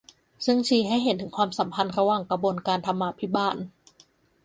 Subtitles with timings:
[0.45, 3.57] ซึ่งชี้ให้เห็นถึงความสัมพันธ์ระหว่างกระบวนการธรรมาภิบาล